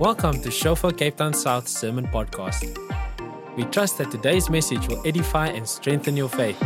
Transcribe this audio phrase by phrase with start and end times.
[0.00, 2.62] Welcome to Shofar Cape Town South Sermon Podcast.
[3.56, 6.56] We trust that today's message will edify and strengthen your faith.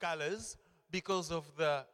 [0.00, 0.56] colors
[0.90, 1.84] because of the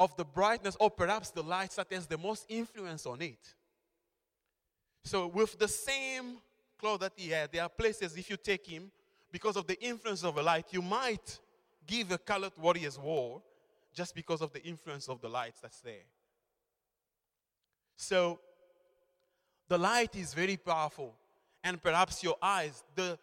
[0.00, 3.54] of the brightness or perhaps the lights that has the most influence on it.
[5.04, 6.38] So with the same
[6.76, 8.90] cloth that he had, there are places if you take him,
[9.30, 11.38] because of the influence of a light, you might
[11.86, 13.40] give a colored warrior's war
[13.94, 16.06] just because of the influence of the lights that's there.
[18.00, 18.40] So
[19.68, 21.14] the light is very powerful.
[21.62, 23.18] And perhaps your eyes, the,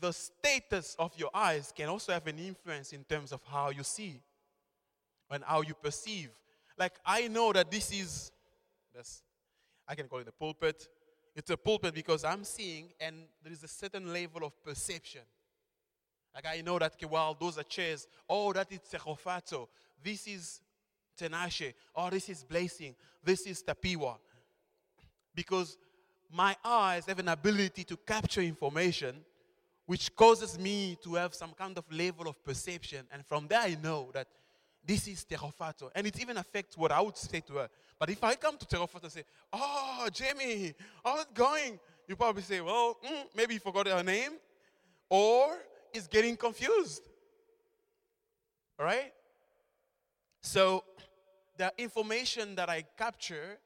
[0.00, 3.82] the status of your eyes can also have an influence in terms of how you
[3.82, 4.22] see
[5.30, 6.30] and how you perceive.
[6.78, 8.32] Like I know that this is
[8.94, 9.22] this
[9.86, 10.88] I can call it a pulpit.
[11.36, 15.20] It's a pulpit because I'm seeing and there is a certain level of perception.
[16.34, 18.06] Like I know that okay, well, those are chairs.
[18.26, 19.68] Oh, that is Tsechofato.
[20.02, 20.62] This is
[21.16, 21.74] Tenashe.
[21.94, 22.94] Oh, this is Blessing.
[23.22, 24.16] This is Tapiwa.
[25.34, 25.76] Because
[26.30, 29.16] my eyes have an ability to capture information
[29.86, 33.06] which causes me to have some kind of level of perception.
[33.12, 34.26] And from there, I know that
[34.86, 35.90] this is Terofato.
[35.94, 37.68] And it even affects what I would say to her.
[37.98, 41.78] But if I come to Terofato and say, Oh, Jamie, how's it going?
[42.08, 44.32] You probably say, Well, mm, maybe you forgot her name,
[45.08, 45.56] or
[45.92, 47.02] is getting confused.
[48.78, 49.12] Right?
[50.46, 50.84] So,
[51.56, 53.58] the information that I capture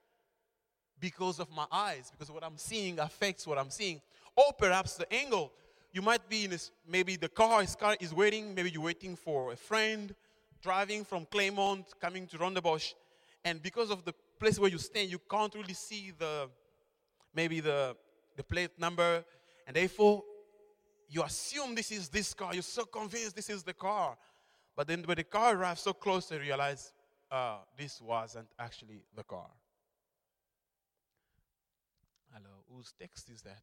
[1.01, 4.01] because of my eyes, because what I'm seeing affects what I'm seeing,
[4.37, 5.51] or perhaps the angle.
[5.93, 9.17] You might be in this, maybe the car is, car is waiting, maybe you're waiting
[9.17, 10.15] for a friend
[10.63, 12.95] driving from Claremont coming to Rondebosch,
[13.45, 16.49] and because of the place where you stand, you can't really see the
[17.35, 17.97] maybe the
[18.37, 19.25] the plate number,
[19.67, 20.23] and therefore
[21.09, 22.53] you assume this is this car.
[22.53, 24.17] You're so convinced this is the car,
[24.79, 26.93] but then when the car arrives so close, you realize
[27.33, 29.51] uh, this wasn't actually the car.
[32.33, 33.63] Hello, whose text is that?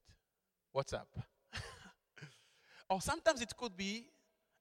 [0.74, 1.08] What's up?
[2.90, 4.08] or sometimes it could be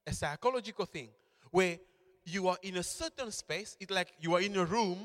[0.07, 1.09] a psychological thing
[1.51, 1.77] where
[2.25, 4.99] you are in a certain space, it's like you are in a room.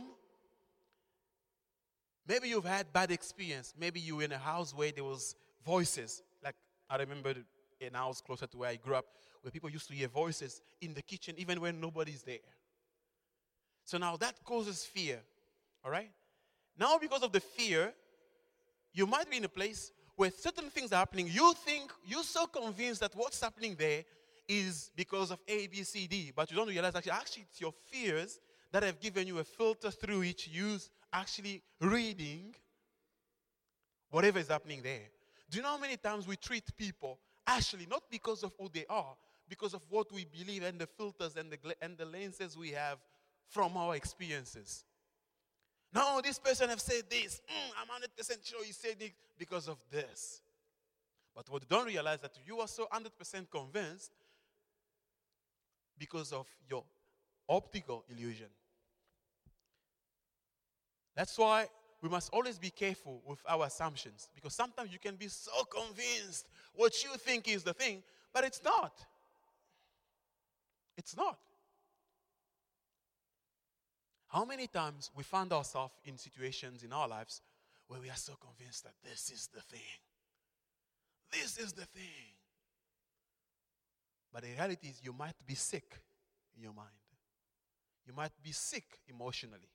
[2.27, 3.73] Maybe you've had bad experience.
[3.75, 5.35] Maybe you were in a house where there was
[5.65, 6.21] voices.
[6.43, 6.57] Like
[6.87, 7.33] I remember
[7.79, 9.05] in a house closer to where I grew up,
[9.41, 12.37] where people used to hear voices in the kitchen even when nobody's there.
[13.85, 15.19] So now that causes fear.
[15.83, 16.11] All right?
[16.77, 17.93] Now because of the fear,
[18.93, 21.29] you might be in a place where certain things are happening.
[21.31, 24.03] You think you're so convinced that what's happening there
[24.47, 27.73] is because of A, B, C, D, but you don't realize actually, actually it's your
[27.89, 28.39] fears
[28.71, 30.77] that have given you a filter through which you're
[31.13, 32.53] actually reading
[34.09, 35.07] whatever is happening there.
[35.49, 37.19] Do you know how many times we treat people
[37.49, 39.15] actually not because of who they are,
[39.47, 42.97] because of what we believe and the filters and the, and the lenses we have
[43.47, 44.83] from our experiences?
[45.93, 47.41] No, this person have said this.
[47.49, 50.41] Mm, I'm 100% sure he said it because of this.
[51.35, 54.11] But what you don't realize that you are so 100% convinced
[55.97, 56.83] because of your
[57.47, 58.47] optical illusion.
[61.15, 61.67] That's why
[62.01, 66.47] we must always be careful with our assumptions because sometimes you can be so convinced
[66.73, 68.01] what you think is the thing,
[68.33, 68.93] but it's not.
[70.97, 71.39] It's not.
[74.27, 77.41] How many times we find ourselves in situations in our lives
[77.87, 79.81] where we are so convinced that this is the thing?
[81.31, 82.35] This is the thing.
[84.31, 85.99] But the reality is, you might be sick
[86.55, 86.89] in your mind.
[88.05, 89.69] You might be sick emotionally.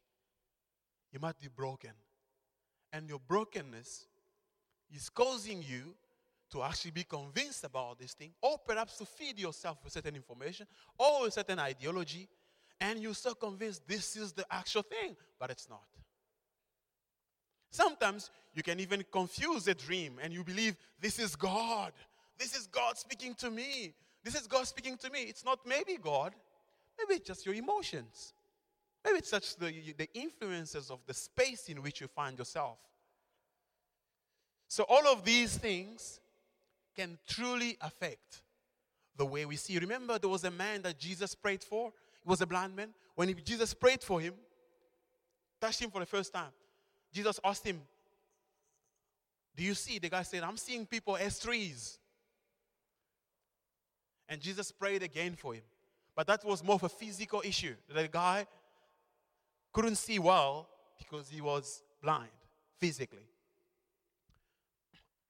[1.13, 1.91] You might be broken.
[2.95, 4.07] And your brokenness
[4.95, 5.95] is causing you
[6.53, 10.69] to actually be convinced about this thing, or perhaps to feed yourself with certain information
[10.97, 12.29] or a certain ideology,
[12.81, 15.83] and you're so convinced this is the actual thing, but it's not.
[17.71, 21.93] Sometimes you can even confuse a dream and you believe this is God.
[22.39, 23.93] This is God speaking to me.
[24.23, 25.23] This is God speaking to me.
[25.23, 26.33] It's not maybe God,
[26.97, 28.33] maybe it's just your emotions.
[29.05, 32.79] Maybe it's just the, the influences of the space in which you find yourself.
[34.69, 36.21] So, all of these things
[36.97, 38.43] can truly affect
[39.17, 39.79] the way we see.
[39.79, 41.93] Remember, there was a man that Jesus prayed for.
[42.23, 42.95] He was a blind man.
[43.15, 44.35] When he, Jesus prayed for him,
[45.61, 46.51] touched him for the first time,
[47.13, 47.81] Jesus asked him,
[49.55, 49.99] Do you see?
[49.99, 51.99] The guy said, I'm seeing people as trees.
[54.29, 55.63] And Jesus prayed again for him.
[56.17, 57.75] But that was more of a physical issue.
[57.93, 58.47] The guy
[59.75, 60.69] couldn't see well
[60.99, 62.31] because he was blind
[62.79, 63.29] physically.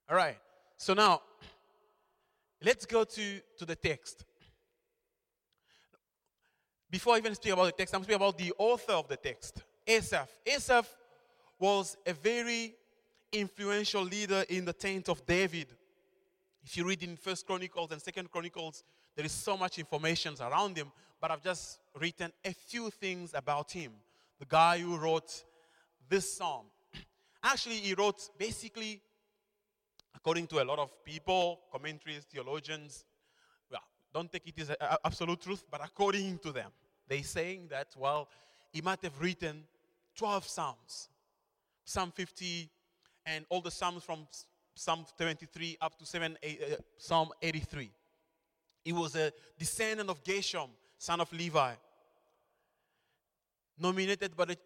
[0.09, 0.37] All right.
[0.77, 1.21] So now,
[2.63, 4.23] let's go to, to the text.
[6.89, 9.63] Before I even speak about the text, I'm speaking about the author of the text,
[9.85, 10.29] Asaph.
[10.45, 10.87] Asaph
[11.59, 12.75] was a very
[13.31, 15.67] influential leader in the tent of David.
[16.63, 18.83] If you read in First Chronicles and Second Chronicles,
[19.15, 23.71] there is so much information around him, but I've just written a few things about
[23.71, 23.91] him.
[24.39, 25.43] The guy who wrote
[26.09, 26.65] this psalm.
[27.43, 29.01] Actually, he wrote basically,
[30.15, 33.05] according to a lot of people, commentaries, theologians,
[33.71, 33.81] well,
[34.13, 36.71] don't take it as absolute truth, but according to them,
[37.07, 38.27] they saying that, well,
[38.71, 39.63] he might have written
[40.15, 41.09] 12 psalms.
[41.83, 42.69] Psalm 50
[43.25, 44.27] and all the psalms from
[44.75, 46.47] Psalm 23 up to 7, uh,
[46.97, 47.91] Psalm 83.
[48.83, 51.73] He was a descendant of Gershom, son of Levi,
[53.77, 54.57] nominated by the,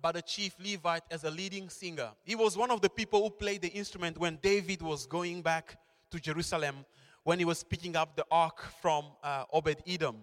[0.00, 2.10] by the chief Levite as a leading singer.
[2.24, 5.78] He was one of the people who played the instrument when David was going back
[6.10, 6.84] to Jerusalem
[7.22, 10.16] when he was picking up the ark from uh, Obed Edom.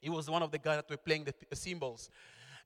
[0.00, 2.10] He was one of the guys that were playing the cymbals.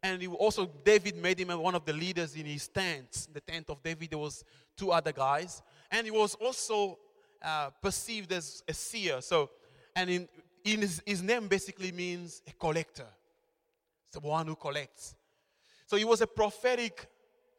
[0.02, 3.28] And he also, David made him one of the leaders in his tent.
[3.32, 4.44] The tent of David, there was
[4.76, 5.62] two other guys.
[5.90, 6.98] And he was also
[7.42, 9.20] uh, perceived as a seer.
[9.20, 9.50] So,
[9.94, 10.28] and in,
[10.64, 13.06] in his, his name basically means a collector.
[14.16, 15.14] The one who collects.
[15.86, 17.06] So he was a prophetic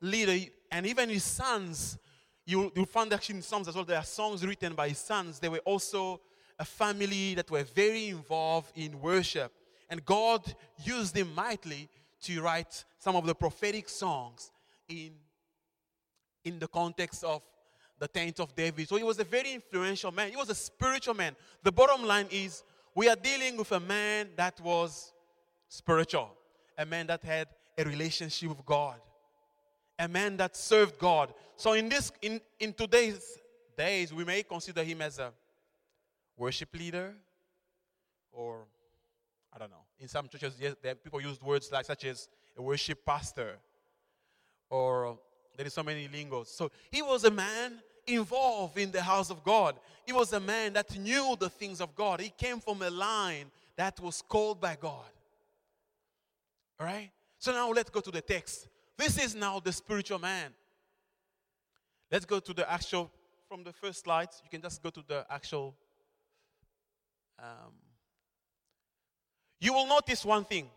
[0.01, 0.51] leader.
[0.71, 1.99] And even his sons,
[2.47, 5.37] you, you'll find actually in Psalms as well, there are songs written by his sons.
[5.37, 6.19] They were also
[6.57, 9.51] a family that were very involved in worship.
[9.87, 10.41] And God
[10.83, 11.89] used them mightily
[12.23, 14.49] to write some of the prophetic songs
[14.89, 15.11] in,
[16.43, 17.43] in the context of
[17.99, 18.89] the tent of David.
[18.89, 20.31] So he was a very influential man.
[20.31, 21.35] He was a spiritual man.
[21.61, 22.63] The bottom line is
[22.95, 25.13] we are dealing with a man that was
[25.69, 26.36] spiritual,
[26.77, 27.47] a man that had
[27.77, 28.99] a relationship with God,
[29.97, 31.33] a man that served God.
[31.55, 33.37] So in this in, in today's
[33.77, 35.31] days, we may consider him as a
[36.37, 37.13] worship leader
[38.31, 38.65] or
[39.53, 39.85] I don't know.
[39.99, 43.57] In some churches, yes, people use words like such as a worship pastor,
[44.69, 45.17] or
[45.55, 46.49] there is so many lingos.
[46.51, 49.75] So he was a man involved in the house of God.
[50.05, 52.21] He was a man that knew the things of God.
[52.21, 53.45] He came from a line
[53.75, 55.09] that was called by God.
[56.79, 57.11] All right.
[57.39, 58.67] So now let's go to the text.
[58.97, 60.53] This is now the spiritual man.
[62.11, 63.11] Let's go to the actual
[63.47, 64.29] from the first slide.
[64.43, 65.75] You can just go to the actual.
[67.39, 67.73] Um,
[69.59, 70.69] you will notice one thing.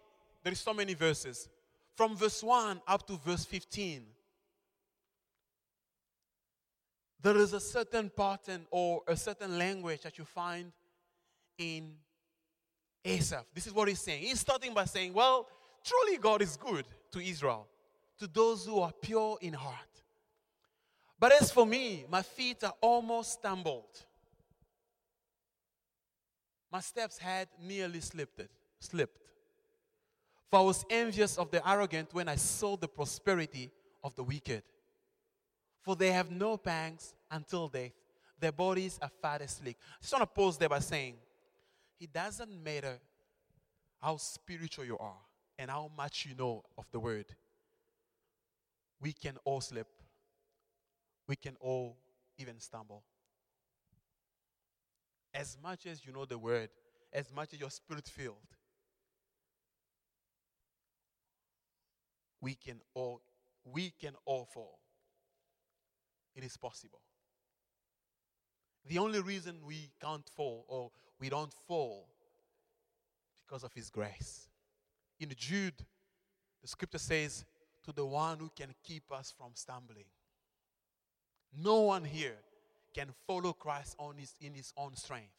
[0.43, 1.49] There is so many verses.
[1.97, 4.07] From verse 1 up to verse 15.
[7.23, 10.73] There is a certain pattern or a certain language that you find
[11.59, 11.93] in
[13.05, 13.45] Asaph.
[13.55, 14.23] This is what he's saying.
[14.23, 15.47] He's starting by saying, Well,
[15.85, 17.67] truly God is good to Israel,
[18.19, 19.77] to those who are pure in heart.
[21.19, 24.07] But as for me, my feet are almost stumbled.
[26.73, 28.41] My steps had nearly slipped
[28.81, 29.19] slipped.
[30.51, 33.71] For I was envious of the arrogant when I saw the prosperity
[34.03, 34.63] of the wicked.
[35.83, 37.93] For they have no pangs until death.
[38.39, 39.77] Their bodies are fat and sleek.
[39.81, 41.15] I just want to pause there by saying,
[42.01, 42.99] it doesn't matter
[44.01, 45.19] how spiritual you are
[45.61, 47.27] and how much you know of the word.
[48.99, 49.89] We can all slip.
[51.29, 51.99] We can all
[52.39, 53.05] even stumble.
[55.35, 56.71] As much as you know the word,
[57.13, 58.37] as much as your spirit filled,
[62.41, 63.21] we can all
[63.63, 64.79] we can all fall.
[66.35, 67.03] It is possible.
[68.89, 72.09] The only reason we can't fall or we don't fall
[73.47, 74.50] because of his grace.
[75.21, 75.75] In Jude,
[76.63, 77.45] the scripture says,
[77.85, 80.05] to the one who can keep us from stumbling.
[81.57, 82.37] No one here
[82.95, 85.33] can follow Christ on his, in his own strength.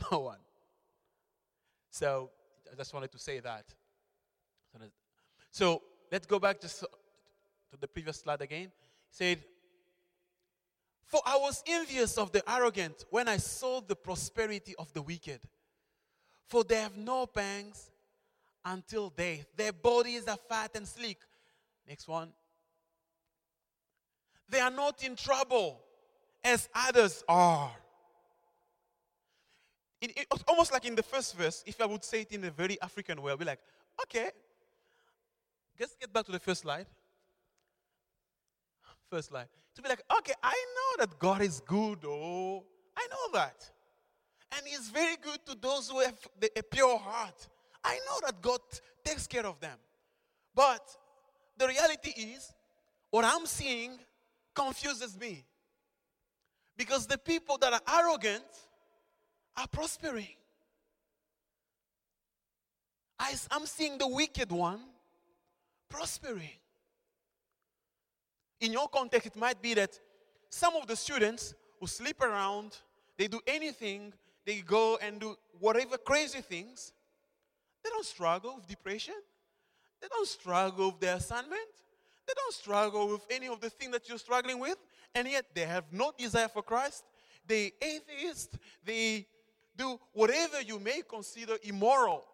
[0.10, 0.38] No one.
[1.90, 2.30] So
[2.72, 3.66] I just wanted to say that.
[5.50, 6.88] So let's go back just to
[7.78, 8.70] the previous slide again.
[9.08, 9.44] He said,
[11.04, 15.40] For I was envious of the arrogant when I saw the prosperity of the wicked.
[16.50, 17.90] For they have no pangs
[18.64, 19.46] until death.
[19.56, 21.18] Their bodies are fat and sleek.
[21.88, 22.28] Next one.
[24.50, 25.80] They are not in trouble
[26.44, 27.72] as others are.
[30.02, 32.50] It, it, almost like in the first verse, if I would say it in a
[32.50, 33.60] very African way, I'll be like,
[34.02, 34.30] okay,
[35.80, 36.84] Let's get back to the first slide.
[39.08, 39.46] First slide.
[39.76, 42.64] To be like, okay, I know that God is good, oh,
[42.94, 43.70] I know that.
[44.56, 46.18] And He's very good to those who have
[46.56, 47.48] a pure heart.
[47.84, 48.60] I know that God
[49.04, 49.78] takes care of them.
[50.54, 50.82] But
[51.56, 52.52] the reality is,
[53.10, 53.98] what I'm seeing
[54.54, 55.44] confuses me.
[56.76, 58.44] Because the people that are arrogant
[59.56, 60.36] are prospering.
[63.18, 64.80] I, am seeing the wicked one
[65.88, 66.58] prospering.
[68.60, 69.98] In your context, it might be that
[70.48, 72.78] some of the students who sleep around,
[73.18, 74.12] they do anything,
[74.46, 76.92] they go and do whatever crazy things,
[77.82, 79.14] they don't struggle with depression.
[80.00, 81.60] They don't struggle with their assignment.
[82.26, 84.76] They don't struggle with any of the things that you're struggling with.
[85.14, 87.04] And yet they have no desire for Christ.
[87.46, 88.56] They atheist.
[88.84, 89.26] They
[89.76, 92.24] do whatever you may consider immoral.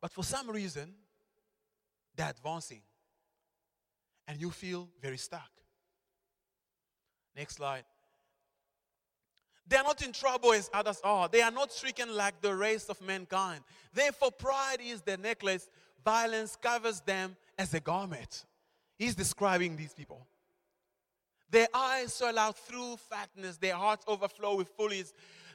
[0.00, 0.92] But for some reason,
[2.14, 2.82] they're advancing.
[4.28, 5.50] And you feel very stuck.
[7.36, 7.84] Next slide.
[9.68, 11.28] They are not in trouble as others are.
[11.28, 13.62] They are not stricken like the race of mankind.
[13.92, 15.68] Therefore, pride is their necklace,
[16.04, 18.44] violence covers them as a garment.
[18.96, 20.26] He's describing these people.
[21.50, 25.12] Their eyes swell out through fatness, their hearts overflow with follies.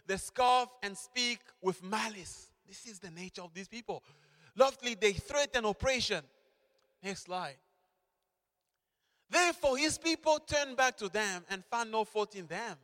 [0.08, 2.52] They scoff and speak with malice.
[2.68, 4.04] This is the nature of these people.
[4.56, 6.24] Loftily, they threaten oppression.
[7.04, 7.56] Next slide.
[9.30, 12.78] Therefore, his people turn back to them and find no fault in them.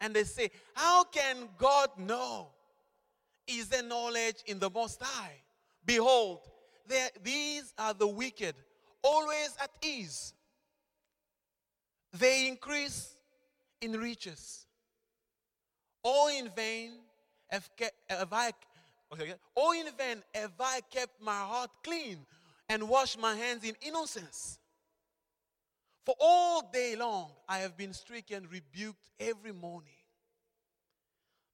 [0.00, 2.48] And they say, How can God know?
[3.46, 5.42] Is there knowledge in the Most High?
[5.84, 6.40] Behold,
[7.22, 8.54] these are the wicked,
[9.02, 10.32] always at ease.
[12.18, 13.16] They increase
[13.80, 14.66] in riches.
[16.02, 16.92] All in vain
[17.48, 18.52] have, kept, have I,
[19.12, 22.18] okay, all in vain have I kept my heart clean
[22.68, 24.58] and washed my hands in innocence.
[26.04, 29.90] For all day long I have been stricken, rebuked every morning.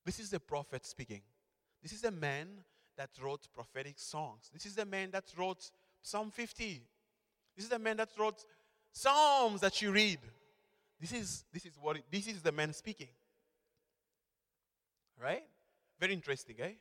[0.04, 1.22] This is the prophet speaking.
[1.82, 2.48] This is a man
[2.96, 4.50] that wrote prophetic songs.
[4.52, 5.70] This is the man that wrote
[6.02, 6.82] Psalm 50.
[7.56, 8.44] This is the man that wrote
[8.92, 10.18] Psalms that you read.
[11.00, 13.08] This is, this is what it, this is the man speaking.
[15.22, 15.44] Right?
[15.98, 16.72] Very interesting, eh?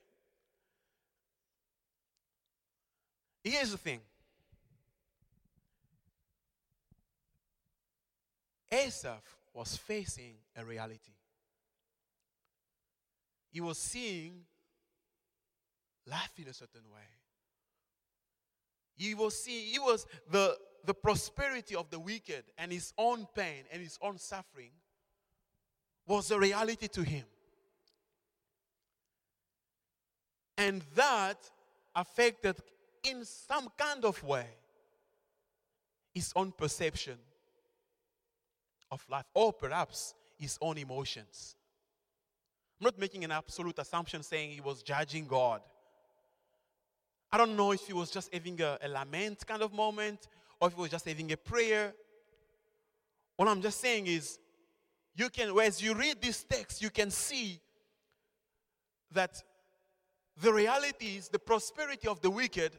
[3.43, 4.01] Here's the thing.
[8.71, 9.23] Asaph
[9.53, 11.13] was facing a reality.
[13.51, 14.41] He was seeing
[16.05, 17.01] life in a certain way.
[18.95, 23.63] He was seeing, he was the, the prosperity of the wicked and his own pain
[23.71, 24.71] and his own suffering
[26.05, 27.25] was a reality to him.
[30.57, 31.37] And that
[31.95, 32.57] affected
[33.03, 34.47] in some kind of way
[36.13, 37.17] his own perception
[38.91, 41.55] of life, or perhaps his own emotions.
[42.79, 45.61] I'm not making an absolute assumption saying he was judging God.
[47.31, 50.27] I don't know if he was just having a, a lament kind of moment
[50.59, 51.93] or if he was just having a prayer.
[53.35, 54.39] What I'm just saying is,
[55.15, 57.59] you can, as you read this text, you can see
[59.11, 59.43] that
[60.41, 62.71] the reality is the prosperity of the wicked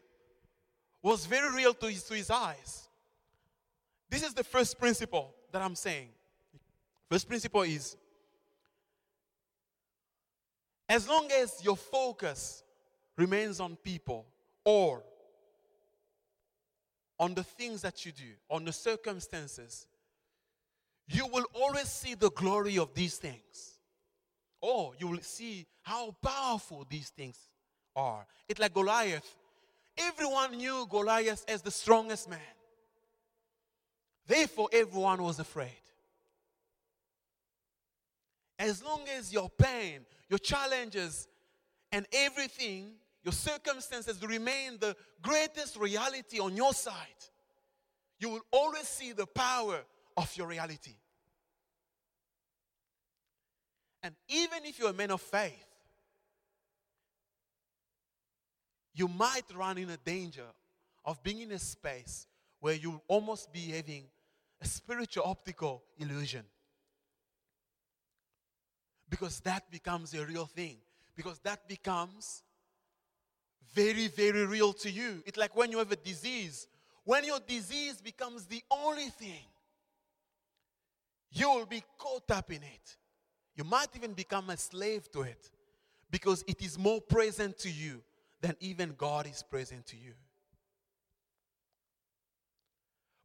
[1.03, 2.89] was very real to his, to his eyes.
[4.09, 6.09] This is the first principle that I'm saying.
[7.11, 7.97] First principle is
[10.89, 12.63] as long as your focus
[13.17, 14.27] remains on people
[14.65, 15.03] or
[17.19, 19.87] on the things that you do, on the circumstances,
[21.07, 23.79] you will always see the glory of these things.
[24.61, 27.37] Or you will see how powerful these things
[27.97, 28.27] are.
[28.49, 29.37] It's like Goliath.
[29.99, 32.39] Everyone knew Goliath as the strongest man.
[34.31, 35.83] Therefore, everyone was afraid.
[38.61, 41.27] As long as your pain, your challenges,
[41.91, 42.93] and everything,
[43.25, 46.95] your circumstances remain the greatest reality on your side,
[48.21, 49.81] you will always see the power
[50.17, 50.95] of your reality.
[54.05, 55.67] And even if you're a man of faith,
[58.95, 60.47] you might run in a danger
[61.05, 62.29] of being in a space
[62.61, 64.05] where you almost be having
[64.61, 66.45] a spiritual optical illusion.
[69.09, 70.77] Because that becomes a real thing.
[71.17, 72.43] Because that becomes
[73.75, 75.23] very, very real to you.
[75.27, 76.67] It's like when you have a disease.
[77.05, 79.45] When your disease becomes the only thing,
[81.33, 82.97] you will be caught up in it.
[83.57, 85.51] You might even become a slave to it
[86.11, 88.03] because it is more present to you
[88.41, 90.13] than even God is present to you.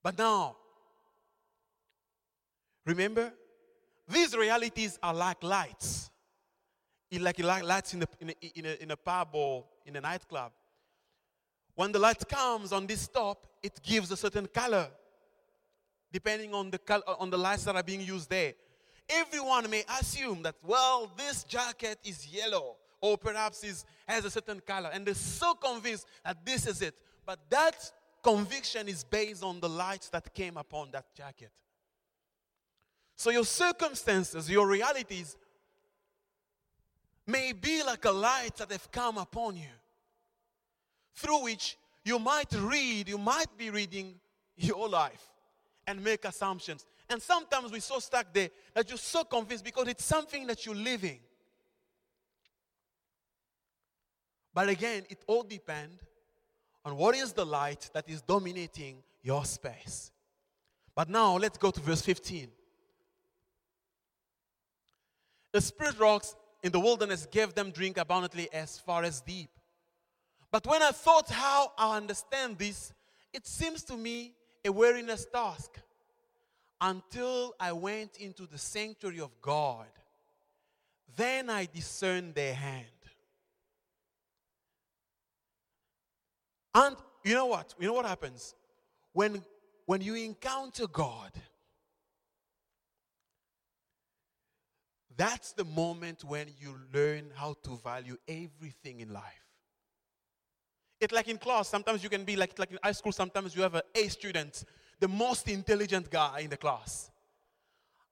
[0.04, 0.58] But now,
[2.86, 3.34] remember,
[4.08, 6.10] these realities are like lights.
[7.12, 10.52] Like lights in a, in a, in a, in a pub or in a nightclub.
[11.76, 14.88] When the light comes on this top, it gives a certain color,
[16.12, 18.54] depending on the, color, on the lights that are being used there.
[19.10, 24.60] Everyone may assume that, well, this jacket is yellow, or perhaps is, has a certain
[24.62, 26.96] color, and they're so convinced that this is it.
[27.26, 27.92] But that
[28.24, 31.52] conviction is based on the light that came upon that jacket.
[33.16, 35.38] So your circumstances, your realities
[37.26, 39.74] may be like a light that have come upon you,
[41.16, 44.16] through which you might read, you might be reading
[44.58, 45.32] your life
[45.88, 46.86] and make assumptions.
[47.10, 50.76] And sometimes we're so stuck there that you're so convinced because it's something that you're
[50.76, 51.20] living.
[54.54, 56.02] But again, it all depends
[56.84, 60.12] on what is the light that is dominating your space.
[60.94, 62.50] But now let's go to verse 15.
[65.56, 69.50] The spirit rocks in the wilderness gave them drink abundantly as far as deep.
[70.52, 72.92] But when I thought how I understand this,
[73.32, 74.34] it seems to me
[74.66, 75.80] a weariness task
[76.82, 79.88] until I went into the sanctuary of God.
[81.16, 82.86] Then I discerned their hand.
[86.74, 87.76] And you know what?
[87.80, 88.56] You know what happens?
[89.14, 89.42] When,
[89.86, 91.32] when you encounter God,
[95.18, 99.24] that's the moment when you learn how to value everything in life.
[101.00, 103.62] It's like in class, sometimes you can be like, like in high school, sometimes you
[103.62, 104.64] have an A student,
[105.00, 107.12] the most intelligent guy in the class.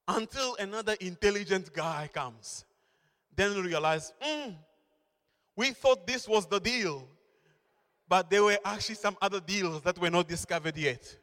[0.08, 2.66] Until another intelligent guy comes.
[3.36, 4.54] Then you realize, mm,
[5.56, 7.08] we thought this was the deal
[8.14, 11.18] but there were actually some other deals that were not discovered yet.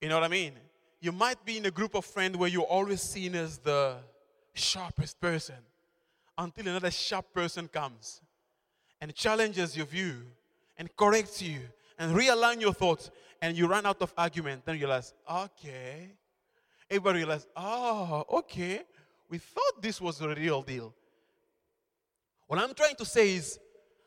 [0.00, 0.54] You know what I mean?
[1.02, 3.96] You might be in a group of friends where you're always seen as the
[4.54, 5.56] sharpest person
[6.38, 8.20] until another sharp person comes
[9.00, 10.22] and challenges your view
[10.78, 11.58] and corrects you
[11.98, 14.64] and realign your thoughts and you run out of argument.
[14.64, 16.08] Then you realize, okay.
[16.88, 18.82] Everybody realizes, oh, ah, okay.
[19.28, 20.94] We thought this was a real deal.
[22.46, 23.58] What I'm trying to say is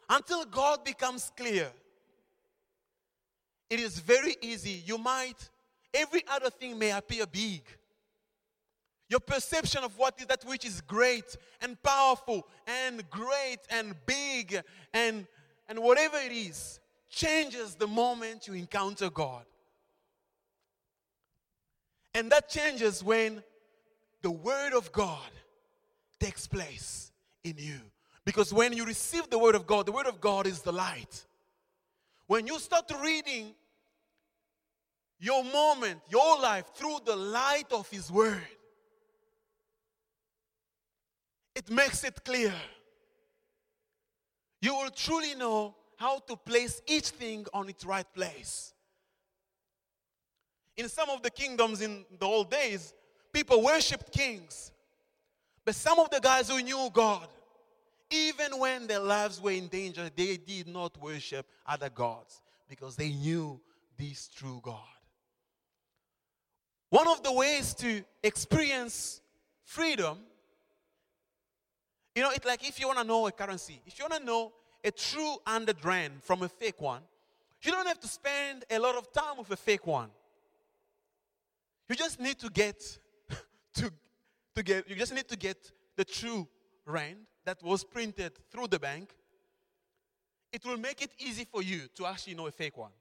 [0.10, 1.74] until God becomes clear.
[3.70, 4.82] It is very easy.
[4.86, 5.50] You might,
[5.96, 7.64] every other thing may appear big.
[9.08, 14.62] Your perception of what is that which is great and powerful and great and big
[14.94, 15.28] and,
[15.70, 16.80] and whatever it is
[17.10, 19.46] changes the moment you encounter God.
[22.16, 23.44] And that changes when
[24.22, 25.30] the Word of God
[26.20, 27.12] takes place
[27.44, 27.80] in you.
[28.26, 31.26] Because when you receive the Word of God, the Word of God is the light.
[32.26, 33.54] When you start reading
[35.20, 38.42] your moment, your life through the light of His Word,
[41.56, 42.54] it makes it clear.
[44.62, 48.74] You will truly know how to place each thing on its right place.
[50.76, 52.94] In some of the kingdoms in the old days,
[53.32, 54.72] people worshiped kings.
[55.64, 57.28] But some of the guys who knew God,
[58.12, 63.10] even when their lives were in danger, they did not worship other gods because they
[63.10, 63.60] knew
[63.98, 64.95] this true God.
[66.90, 69.22] One of the ways to experience
[69.64, 70.20] freedom,
[72.16, 74.26] you know, it's like if you want to know a currency, if you want to
[74.26, 77.02] know a true 100 rand from a fake one,
[77.62, 80.10] you don't have to spend a lot of time with a fake one.
[81.90, 82.80] You just need to get
[83.76, 83.92] to,
[84.56, 86.48] to get you just need to get the true
[86.86, 89.10] rand that was printed through the bank,
[90.52, 92.92] it will make it easy for you to actually know a fake one.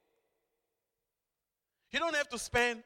[1.90, 2.82] You don't have to spend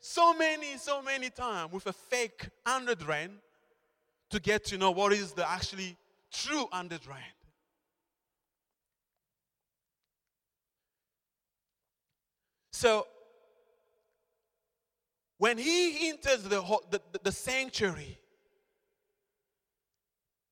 [0.00, 3.32] so many, so many time with a fake 100 rand
[4.30, 5.96] to get to know what is the actually
[6.32, 7.22] true 100 rand.
[12.72, 13.06] So,
[15.38, 18.18] when he enters the, the, the sanctuary,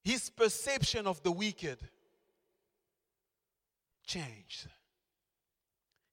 [0.03, 1.79] his perception of the wicked
[4.07, 4.67] changed.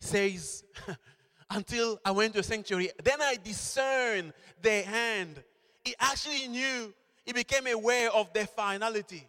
[0.02, 0.64] Says,
[1.50, 5.44] until I went to a sanctuary, then I discerned their hand.
[5.84, 9.28] He actually knew, he became aware of their finality.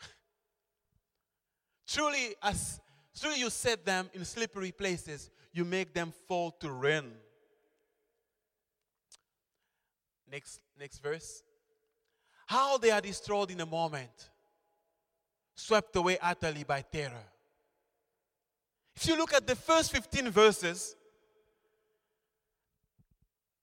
[1.86, 2.80] truly, as
[3.18, 7.12] truly you set them in slippery places, you make them fall to ruin.
[10.30, 11.42] Next, next verse.
[12.46, 14.30] How they are destroyed in a moment,
[15.54, 17.24] swept away utterly by terror.
[18.94, 20.95] If you look at the first 15 verses,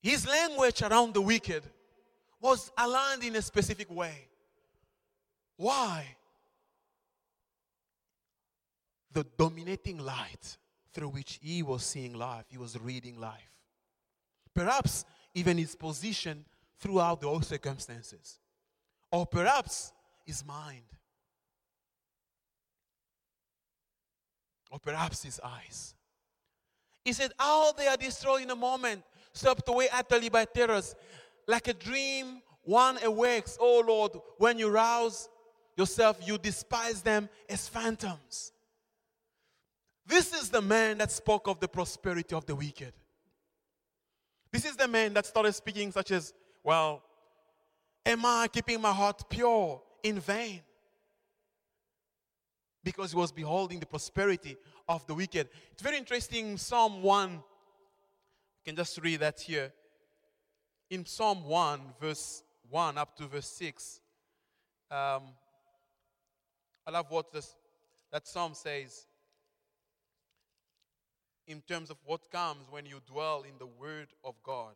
[0.04, 1.63] his language around the wicked
[2.39, 4.28] was aligned in a specific way.
[5.58, 6.06] Why?
[9.12, 10.58] The dominating light
[10.94, 13.50] through which he was seeing life, he was reading life.
[14.54, 16.46] Perhaps even his position
[16.80, 18.38] throughout the whole circumstances
[19.12, 19.92] or perhaps
[20.26, 20.84] his mind.
[24.74, 25.94] or perhaps his eyes.
[27.06, 30.96] He said, How they are destroyed in a moment, swept away utterly by terrors.
[31.48, 33.58] Like a dream, one awakes.
[33.60, 35.30] Oh Lord, when you rouse
[35.76, 38.52] yourself, you despise them as phantoms.
[40.06, 42.93] This is the man that spoke of the prosperity of the wicked.
[44.52, 47.02] This is the man that started speaking, such as, Well,
[48.06, 50.62] am I keeping my heart pure in vain?
[52.84, 55.48] Because he was beholding the prosperity of the wicked.
[55.72, 56.58] It's very interesting.
[56.58, 57.39] Psalm 1, you
[58.63, 59.73] can just read that here.
[60.89, 63.99] In Psalm 1, verse 1 up to verse 6,
[64.91, 65.23] um,
[66.86, 67.56] I love what this,
[68.12, 69.08] that psalm says
[71.47, 74.76] in terms of what comes when you dwell in the Word of God.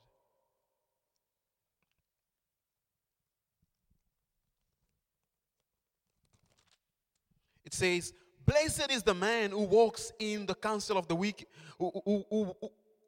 [7.63, 8.13] It says,
[8.45, 11.47] Blessed is the man who walks in the counsel of the wicked,
[11.77, 12.55] who, who, who,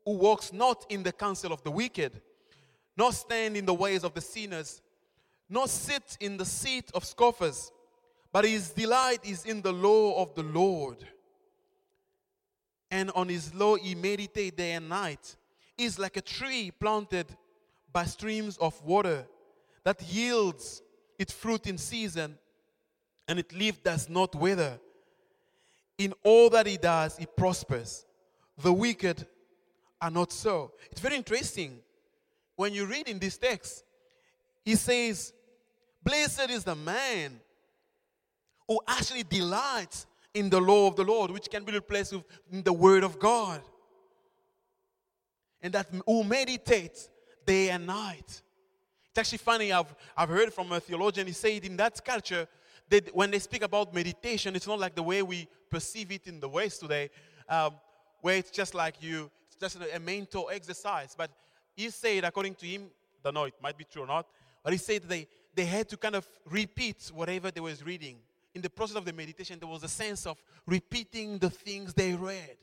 [0.06, 2.22] who walks not in the counsel of the wicked,
[2.98, 4.82] nor stand in the ways of the sinners,
[5.50, 7.72] nor sit in the seat of scoffers,
[8.32, 11.06] but his delight is in the law of the Lord
[12.92, 15.36] and on his law he meditates day and night.
[15.78, 17.28] Is like a tree planted
[17.94, 19.26] by streams of water
[19.84, 20.82] that yields
[21.18, 22.38] its fruit in season,
[23.28, 24.80] and its leaf does not wither.
[25.98, 28.06] In all that he does, he prospers.
[28.58, 29.26] The wicked
[30.02, 30.72] are not so.
[30.92, 31.80] It's very interesting.
[32.56, 33.84] When you read in this text,
[34.64, 35.34] he says,
[36.04, 37.40] Blessed is the man
[38.68, 42.74] who actually delights in the law of the Lord, which can be replaced with the
[42.74, 43.62] word of God.
[45.62, 47.10] And that who meditates
[47.46, 48.42] day and night.
[49.10, 52.48] It's actually funny, I've, I've heard from a theologian, he said in that culture,
[52.90, 56.40] that when they speak about meditation, it's not like the way we perceive it in
[56.40, 57.10] the West today,
[57.48, 57.74] um,
[58.22, 61.16] where it's just like you, just a, mental exercise.
[61.18, 61.32] But
[61.76, 62.90] he said, according to him,
[63.24, 64.28] don't know, it might be true or not,
[64.64, 68.18] but he said they, they had to kind of repeat whatever they was reading
[68.56, 72.14] in the process of the meditation, there was a sense of repeating the things they
[72.14, 72.58] read.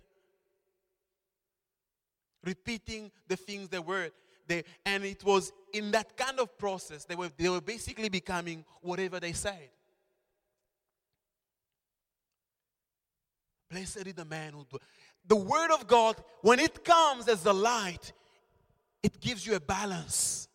[2.45, 4.11] Repeating the things they were.
[4.47, 8.65] They, and it was in that kind of process, they were, they were basically becoming
[8.81, 9.71] whatever they said.
[13.71, 14.65] Blessed is the man who.
[15.29, 18.13] The word of God, when it comes as the light,
[19.03, 20.49] it gives you a balance.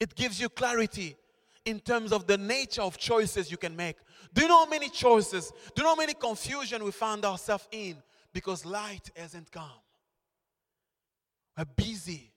[0.00, 1.16] It gives you clarity
[1.64, 3.96] in terms of the nature of choices you can make.
[4.32, 7.68] Do you know how many choices, do you know how many confusion we found ourselves
[7.70, 7.96] in
[8.32, 9.70] because light hasn't come?
[11.56, 12.32] We're busy.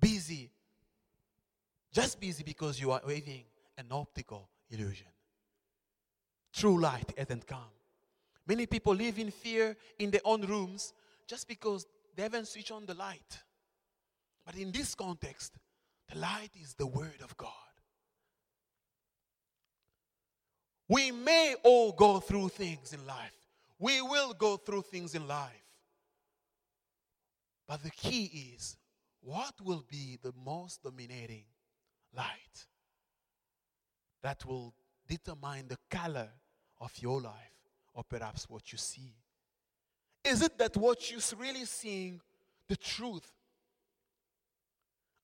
[0.00, 0.50] Busy.
[1.92, 3.44] Just busy because you are waving
[3.78, 5.06] an optical illusion.
[6.52, 7.75] True light hasn't come.
[8.46, 10.92] Many people live in fear in their own rooms
[11.26, 13.42] just because they haven't switched on the light.
[14.44, 15.54] But in this context,
[16.08, 17.50] the light is the Word of God.
[20.88, 23.34] We may all go through things in life.
[23.78, 25.50] We will go through things in life.
[27.66, 28.76] But the key is
[29.20, 31.46] what will be the most dominating
[32.16, 32.66] light
[34.22, 34.72] that will
[35.08, 36.28] determine the color
[36.80, 37.55] of your life
[37.96, 39.14] or perhaps what you see?
[40.22, 42.20] Is it that what you're really seeing
[42.68, 43.32] the truth?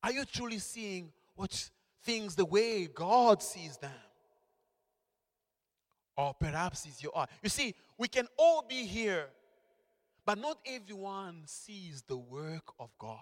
[0.03, 1.71] Are you truly seeing what
[2.03, 3.91] things the way God sees them?
[6.17, 7.27] Or perhaps it's your eye.
[7.43, 9.27] You see, we can all be here,
[10.25, 13.19] but not everyone sees the work of God.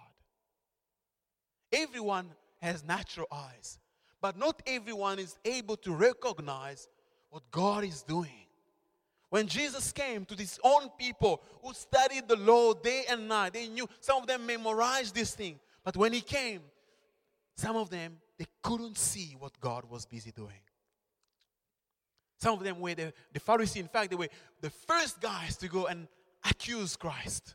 [1.72, 3.78] Everyone has natural eyes,
[4.20, 6.88] but not everyone is able to recognize
[7.30, 8.46] what God is doing.
[9.30, 13.68] When Jesus came to his own people who studied the law day and night, they
[13.68, 15.58] knew some of them memorized this thing.
[15.84, 16.60] But when he came,
[17.56, 20.62] some of them they couldn't see what God was busy doing.
[22.38, 23.82] Some of them were the, the Pharisees.
[23.82, 24.30] In fact, they were
[24.62, 26.08] the first guys to go and
[26.48, 27.54] accuse Christ.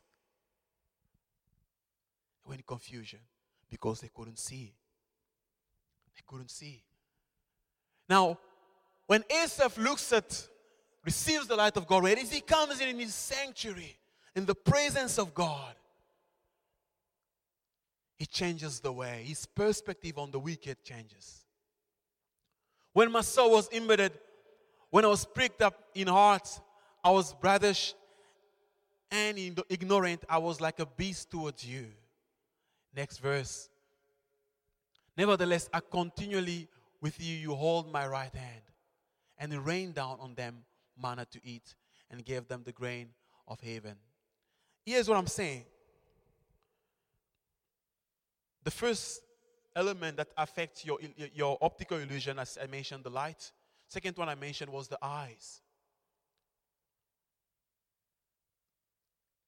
[2.44, 3.20] They were in confusion
[3.68, 4.76] because they couldn't see.
[6.16, 6.84] They couldn't see.
[8.08, 8.38] Now,
[9.08, 10.48] when Asaph looks at,
[11.06, 13.98] receives the light of God, is he comes in, in his sanctuary,
[14.36, 15.76] in the presence of God,
[18.18, 19.24] he changes the way.
[19.26, 21.46] His perspective on the wicked changes.
[22.94, 24.13] When my soul was embedded
[24.96, 26.48] when I was pricked up in heart,
[27.04, 27.94] I was brutish
[29.12, 29.38] and
[29.68, 30.24] ignorant.
[30.30, 31.88] I was like a beast towards you.
[32.96, 33.70] Next verse.
[35.18, 36.70] Nevertheless, I continually
[37.02, 38.62] with you, you hold my right hand,
[39.38, 40.63] and rain down on them
[41.02, 41.76] manna to eat,
[42.10, 43.10] and gave them the grain
[43.48, 43.96] of heaven.
[44.86, 45.66] Here's what I'm saying.
[48.64, 49.22] The first
[49.76, 50.98] element that affects your,
[51.34, 53.52] your optical illusion, as I mentioned, the light.
[53.88, 55.62] Second one I mentioned was the eyes.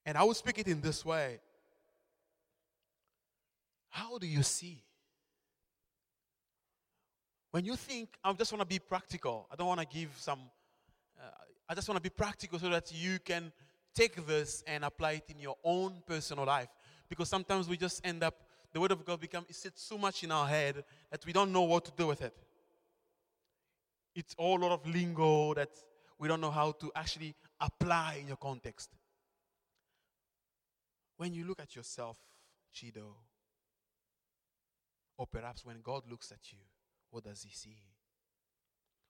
[0.06, 1.40] And I will speak it in this way
[3.90, 4.84] How do you see?
[7.52, 10.40] When you think, I just want to be practical, I don't want to give some,
[11.19, 11.30] uh,
[11.69, 13.51] I just want to be practical so that you can
[13.93, 16.69] take this and apply it in your own personal life.
[17.10, 18.36] Because sometimes we just end up
[18.73, 21.51] the word of God becomes it sits so much in our head that we don't
[21.51, 22.36] know what to do with it.
[24.13, 25.69] It's all a lot of lingo that
[26.19, 28.89] we don't know how to actually apply in your context.
[31.17, 32.17] When you look at yourself,
[32.75, 33.13] Chido,
[35.17, 36.60] or perhaps when God looks at you,
[37.10, 37.77] what does he see?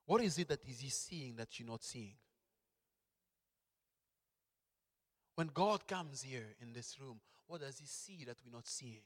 [0.08, 2.16] What is it that is he seeing that you're not seeing?
[5.36, 9.04] When God comes here in this room, what does he see that we're not seeing?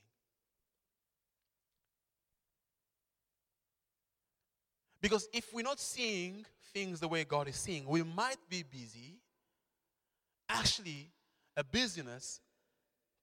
[5.01, 9.17] Because if we're not seeing things the way God is seeing, we might be busy.
[10.47, 11.09] Actually,
[11.57, 12.39] a busyness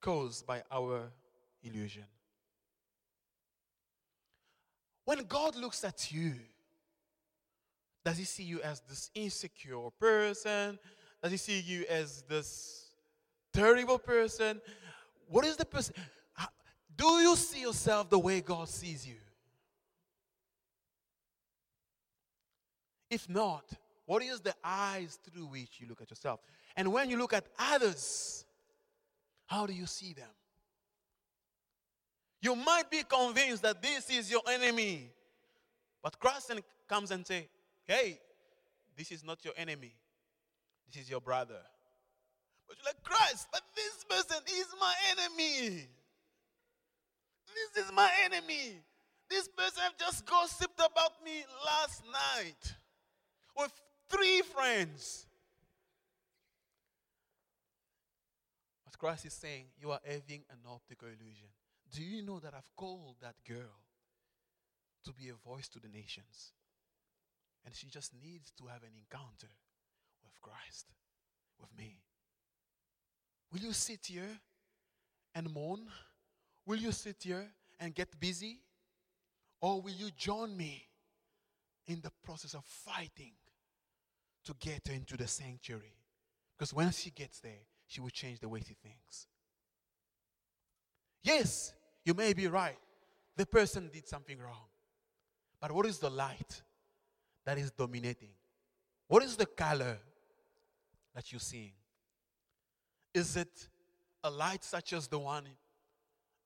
[0.01, 1.13] caused by our
[1.63, 2.05] illusion.
[5.05, 6.35] When God looks at you,
[8.09, 10.79] does he see you as this insecure person?
[11.23, 12.87] Does he see you as this
[13.53, 14.63] terrible person?
[15.29, 15.95] What is the person?
[16.97, 19.17] Do you see yourself the way God sees you?
[23.11, 23.65] If not,
[24.07, 26.41] what is the eyes through which you look at yourself?
[26.79, 28.47] And when you look at others,
[29.45, 30.31] how do you see them?
[32.41, 35.11] You might be convinced that this is your enemy.
[36.03, 36.51] But Christ
[36.89, 37.49] comes and say,
[37.89, 38.21] "Hey,
[38.97, 39.97] this is not your enemy.
[40.87, 41.61] This is your brother."
[42.69, 45.89] But you're like, "Christ, but this person is my enemy.
[47.75, 48.85] This is my enemy.
[49.29, 52.77] This person just gossiped about me last night."
[53.59, 53.73] with
[54.09, 55.27] three friends.
[58.85, 61.49] But Christ is saying, You are having an optical illusion.
[61.93, 63.81] Do you know that I've called that girl
[65.05, 66.53] to be a voice to the nations?
[67.69, 69.53] And she just needs to have an encounter
[70.25, 70.87] with Christ,
[71.61, 71.99] with me.
[73.53, 74.41] Will you sit here
[75.35, 75.83] and mourn?
[76.65, 77.45] Will you sit here
[77.79, 78.61] and get busy?
[79.61, 80.87] Or will you join me
[81.87, 83.33] in the process of fighting
[84.47, 85.93] to get her into the sanctuary.
[86.57, 89.27] Because when she gets there, she will change the way she thinks.
[91.23, 92.79] Yes, you may be right.
[93.37, 94.69] The person did something wrong.
[95.61, 96.63] But what is the light
[97.49, 98.31] that is dominating?
[99.09, 99.99] What is the color
[101.15, 101.73] that you're seeing?
[103.15, 103.69] Is it
[104.23, 105.45] a light such as the one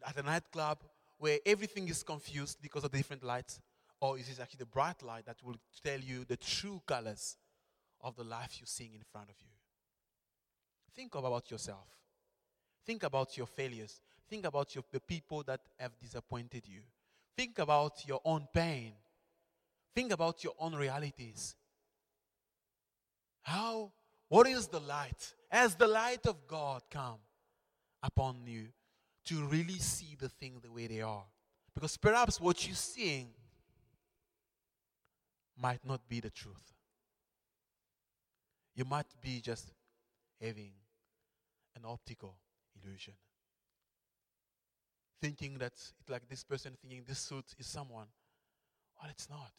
[0.06, 0.78] at a nightclub
[1.18, 3.60] where everything is confused because of the different lights?
[4.00, 7.36] Or is it actually the bright light that will tell you the true colors
[8.02, 9.50] of the life you're seeing in front of you.
[10.94, 11.86] Think about yourself.
[12.84, 14.00] Think about your failures.
[14.28, 16.80] Think about your, the people that have disappointed you.
[17.36, 18.92] Think about your own pain.
[19.94, 21.54] Think about your own realities.
[23.42, 23.92] How,
[24.28, 25.34] what is the light?
[25.50, 27.18] As the light of God come
[28.02, 28.68] upon you
[29.26, 31.24] to really see the thing the way they are.
[31.74, 33.28] Because perhaps what you're seeing
[35.56, 36.74] might not be the truth.
[38.74, 39.72] You might be just
[40.40, 40.72] having
[41.76, 42.34] an optical
[42.82, 43.14] illusion.
[45.20, 45.72] Thinking that
[46.08, 48.06] like this person thinking this suit is someone.
[49.00, 49.52] Well, it's not.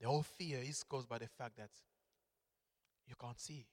[0.00, 1.70] The whole fear is caused by the fact that
[3.06, 3.66] you can't see.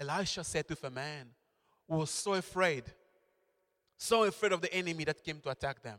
[0.00, 1.28] Elisha said to a man
[1.88, 2.84] who was so afraid,
[3.96, 5.98] so afraid of the enemy that came to attack them.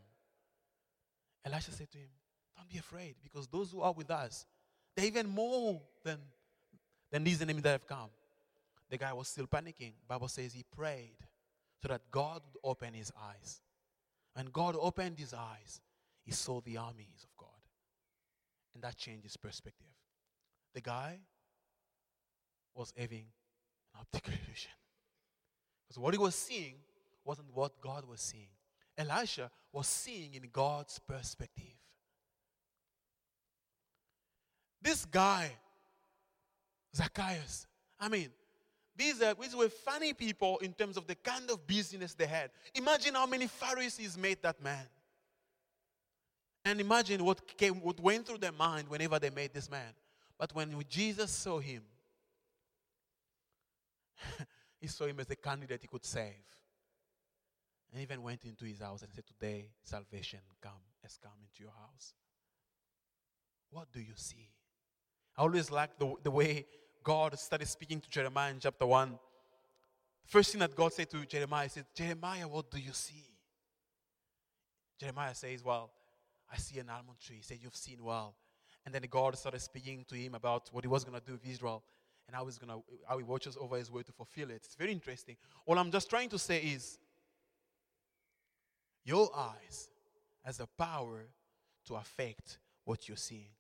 [1.46, 2.10] Elisha said to him,
[2.58, 4.46] Don't be afraid, because those who are with us,
[4.96, 6.20] they're even more than
[7.14, 8.10] then these enemies that have come.
[8.90, 9.94] The guy was still panicking.
[10.08, 11.18] Bible says he prayed
[11.82, 13.62] so that God would open his eyes.
[14.36, 15.80] And God opened his eyes.
[16.26, 17.28] He saw the armies.
[18.74, 19.88] And that changed his perspective.
[20.74, 21.20] The guy
[22.76, 23.26] was having
[23.94, 24.72] an optical illusion.
[25.88, 26.76] Because what he was seeing
[27.24, 28.50] wasn't what God was seeing.
[28.98, 31.76] Elisha was seeing in God's perspective.
[34.82, 35.52] This guy
[36.96, 37.68] Zacchaeus.
[38.00, 38.30] I mean,
[38.96, 42.52] these, are, these were funny people in terms of the kind of business they had.
[42.76, 44.86] Imagine how many Pharisees made that man.
[46.66, 49.94] And imagine what, came, what went through their mind whenever they made this man.
[50.38, 51.84] But when Jesus saw him,
[54.80, 56.34] he saw him as a candidate he could save.
[57.92, 60.72] And even went into his house and said, Today salvation come
[61.04, 62.14] has come into your house.
[63.70, 64.50] What do you see?
[65.38, 66.66] I always like the, the way
[67.04, 69.18] God started speaking to Jeremiah in chapter 1.
[70.26, 73.26] First thing that God said to Jeremiah, he said, Jeremiah, what do you see?
[75.00, 75.92] Jeremiah says, Well,
[76.54, 77.38] I see an almond tree.
[77.38, 78.36] He said, You've seen well.
[78.86, 81.48] And then God started speaking to him about what he was going to do with
[81.48, 81.84] Israel
[82.28, 84.62] and how, he's gonna, how he watches over his word to fulfill it.
[84.66, 85.36] It's very interesting.
[85.66, 87.00] All I'm just trying to say is
[89.06, 89.90] your eyes
[90.44, 91.26] has the power
[91.88, 93.52] to affect what you're seeing.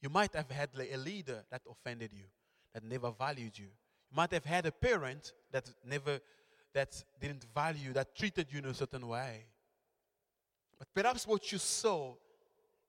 [0.00, 2.24] You might have had a leader that offended you,
[2.72, 3.66] that never valued you.
[3.66, 6.20] You might have had a parent that never,
[6.72, 9.46] that didn't value, that treated you in a certain way.
[10.78, 12.14] But perhaps what you saw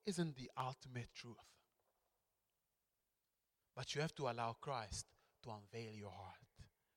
[0.05, 1.35] isn't the ultimate truth.
[3.75, 5.05] But you have to allow Christ
[5.43, 6.35] to unveil your heart,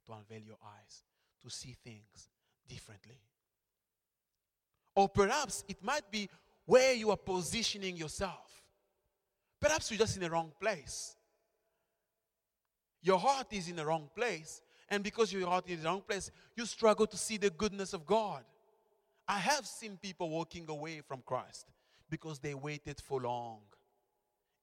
[0.07, 1.05] to unveil your eyes,
[1.43, 2.29] to see things
[2.69, 3.21] differently.
[4.95, 6.29] Or perhaps it might be
[6.67, 8.63] where you are positioning yourself.
[9.61, 11.17] Perhaps you're just in the wrong place.
[13.03, 16.03] Your heart is in the wrong place, and because your heart is in the wrong
[16.03, 18.45] place, you struggle to see the goodness of God.
[19.29, 21.71] I have seen people walking away from Christ
[22.11, 23.61] because they waited for long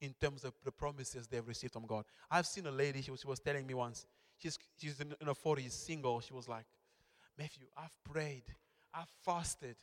[0.01, 2.05] in terms of the promises they've received from God.
[2.29, 4.05] I've seen a lady, she was, she was telling me once,
[4.37, 6.19] she's, she's in, in her 40s, single.
[6.21, 6.65] She was like,
[7.37, 8.43] Matthew, I've prayed,
[8.93, 9.75] I've fasted,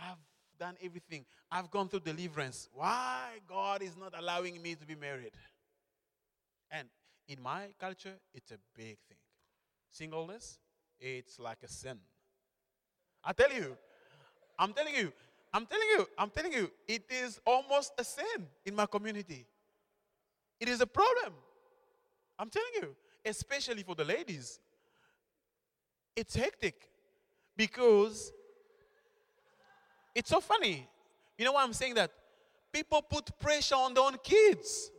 [0.00, 0.18] I've
[0.58, 2.68] done everything, I've gone through deliverance.
[2.72, 5.32] Why God is not allowing me to be married?
[6.70, 6.88] And
[7.28, 9.18] in my culture, it's a big thing.
[9.90, 10.58] Singleness,
[11.00, 11.98] it's like a sin.
[13.24, 13.76] I tell you,
[14.60, 15.10] I'm telling you,
[15.54, 19.46] I'm telling you, I'm telling you, it is almost a sin in my community.
[20.60, 21.32] It is a problem.
[22.38, 22.94] I'm telling you,
[23.24, 24.60] especially for the ladies.
[26.14, 26.74] It's hectic
[27.56, 28.32] because
[30.14, 30.86] it's so funny.
[31.38, 32.10] You know why I'm saying that?
[32.70, 34.90] People put pressure on their own kids.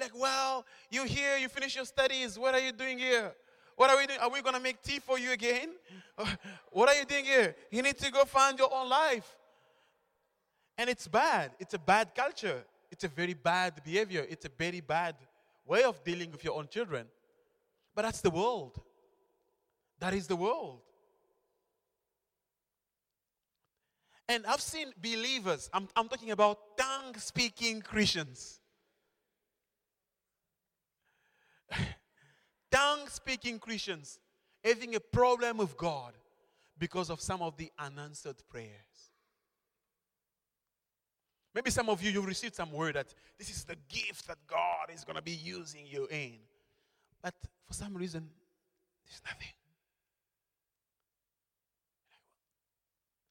[0.00, 2.38] Like, well, you're here, you finish your studies.
[2.38, 3.34] What are you doing here?
[3.76, 4.20] What are we doing?
[4.20, 5.70] Are we going to make tea for you again?
[6.70, 7.54] What are you doing here?
[7.70, 9.36] You need to go find your own life.
[10.78, 11.52] And it's bad.
[11.58, 12.64] It's a bad culture.
[12.90, 14.26] It's a very bad behavior.
[14.28, 15.16] It's a very bad
[15.66, 17.06] way of dealing with your own children.
[17.94, 18.80] But that's the world.
[20.00, 20.80] That is the world.
[24.28, 28.60] And I've seen believers, I'm, I'm talking about tongue speaking Christians.
[32.74, 34.18] Tongue speaking Christians
[34.64, 36.12] having a problem with God
[36.78, 39.12] because of some of the unanswered prayers.
[41.54, 44.90] Maybe some of you, you've received some word that this is the gift that God
[44.92, 46.34] is going to be using you in.
[47.22, 47.34] But
[47.64, 48.28] for some reason,
[49.06, 49.54] there's nothing.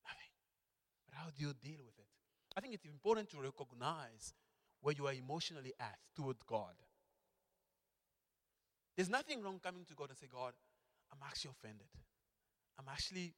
[0.06, 0.32] Nothing.
[1.10, 2.08] But how do you deal with it?
[2.56, 4.34] I think it's important to recognize
[4.82, 6.76] where you are emotionally at toward God.
[8.96, 10.54] There's nothing wrong coming to God and say, God,
[11.12, 11.88] I'm actually offended.
[12.80, 13.34] I'm actually.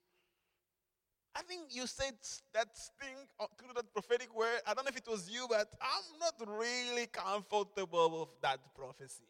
[1.37, 2.13] I think you said
[2.53, 2.67] that
[3.01, 4.59] thing uh, through that prophetic word.
[4.65, 9.27] I don't know if it was you, but I'm not really comfortable with that prophecy.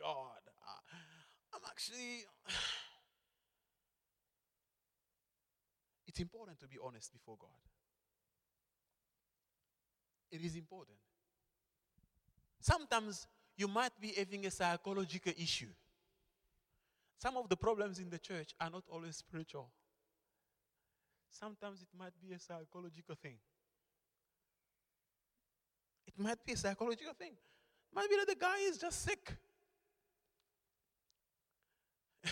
[0.00, 0.94] God, uh,
[1.54, 2.24] I'm actually.
[6.08, 7.50] It's important to be honest before God.
[10.30, 10.96] It is important.
[12.60, 13.26] Sometimes
[13.56, 15.68] you might be having a psychological issue.
[17.18, 19.70] Some of the problems in the church are not always spiritual.
[21.30, 23.36] Sometimes it might be a psychological thing.
[26.06, 27.32] It might be a psychological thing.
[27.32, 29.36] It might be that the guy is just sick.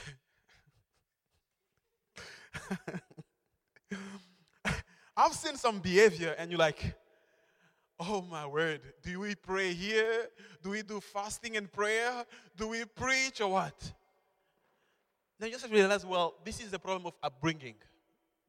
[5.16, 6.94] I've seen some behavior, and you're like,
[8.00, 10.28] oh my word, do we pray here?
[10.62, 12.24] Do we do fasting and prayer?
[12.56, 13.92] Do we preach or what?
[15.38, 17.74] Then you just realize, well, this is the problem of upbringing.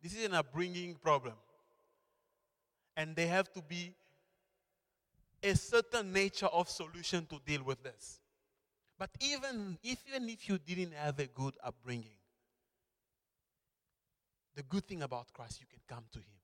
[0.01, 1.33] This is an upbringing problem.
[2.95, 3.93] And there have to be
[5.43, 8.19] a certain nature of solution to deal with this.
[8.97, 12.17] But even if, even if you didn't have a good upbringing,
[14.55, 16.39] the good thing about Christ, you can come to Him.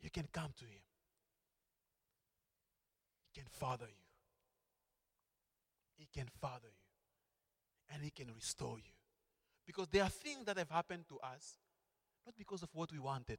[0.00, 0.80] You can come to Him.
[3.30, 4.04] He can father you.
[5.96, 7.94] He can father you.
[7.94, 8.92] And He can restore you.
[9.66, 11.58] Because there are things that have happened to us,
[12.24, 13.38] not because of what we wanted.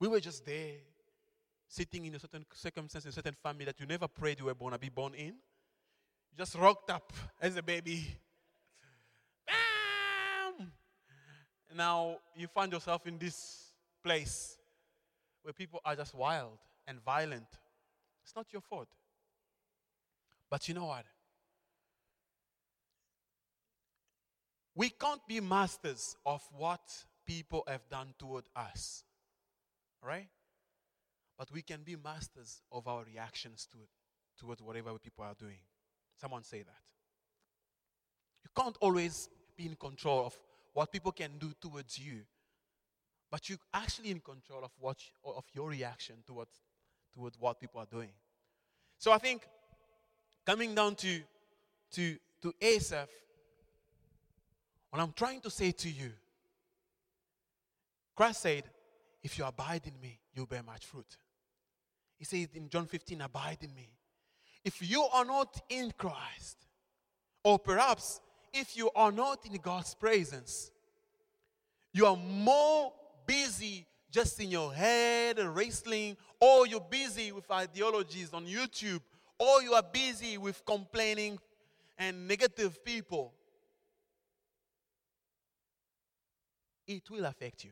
[0.00, 0.72] We were just there,
[1.68, 4.54] sitting in a certain circumstance, in a certain family that you never prayed you were
[4.54, 5.26] born to be born in.
[5.26, 8.06] You just rocked up as a baby.
[9.46, 10.72] Bam!
[11.76, 14.56] Now you find yourself in this place
[15.42, 17.46] where people are just wild and violent.
[18.24, 18.88] It's not your fault.
[20.50, 21.04] But you know what?
[24.74, 26.80] We can't be masters of what
[27.26, 29.04] people have done toward us.
[30.02, 30.28] Right?
[31.38, 33.88] But we can be masters of our reactions to it,
[34.38, 35.58] towards whatever people are doing.
[36.20, 36.82] Someone say that.
[38.44, 40.34] You can't always be in control of
[40.72, 42.20] what people can do towards you,
[43.30, 46.60] but you're actually in control of what of your reaction towards
[47.14, 48.10] towards what people are doing.
[48.98, 49.42] So I think
[50.46, 51.20] coming down to
[51.92, 53.08] to to Asaph,
[54.90, 56.10] what I'm trying to say to you,
[58.16, 58.64] Christ said,
[59.22, 61.16] If you abide in me, you'll bear much fruit.
[62.18, 63.88] He says in John 15, Abide in me.
[64.64, 66.66] If you are not in Christ,
[67.42, 68.20] or perhaps
[68.52, 70.70] if you are not in God's presence,
[71.92, 72.92] you are more
[73.26, 79.00] busy just in your head wrestling, or you're busy with ideologies on YouTube,
[79.38, 81.38] or you are busy with complaining
[81.98, 83.32] and negative people.
[86.86, 87.70] It will affect you.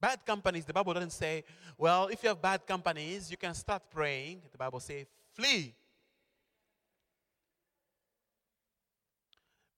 [0.00, 1.44] Bad companies, the Bible doesn't say,
[1.76, 4.40] well, if you have bad companies, you can start praying.
[4.50, 5.74] The Bible says, flee.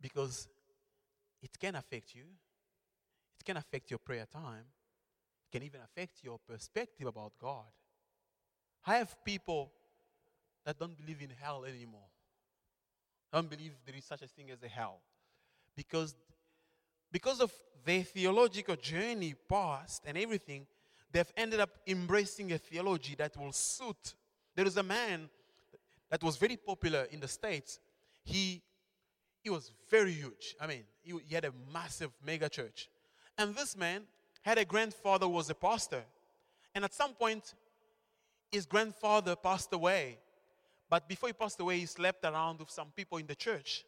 [0.00, 0.48] Because
[1.42, 2.24] it can affect you,
[3.42, 4.64] it can affect your prayer time,
[5.48, 7.66] it can even affect your perspective about God.
[8.86, 9.72] I have people
[10.64, 12.06] that don't believe in hell anymore,
[13.32, 15.00] don't believe there is such a thing as a hell.
[15.76, 16.14] Because
[17.10, 17.52] because of
[17.84, 20.64] their theological journey past and everything,
[21.10, 24.14] they've ended up embracing a theology that will suit.
[24.54, 25.28] There is a man
[26.10, 27.80] that was very popular in the States.
[28.22, 28.62] He,
[29.42, 30.54] he was very huge.
[30.60, 32.88] I mean, he, he had a massive mega church.
[33.38, 34.02] And this man
[34.42, 36.04] had a grandfather who was a pastor.
[36.74, 37.54] And at some point,
[38.50, 40.18] his grandfather passed away.
[40.88, 43.84] But before he passed away, he slept around with some people in the church.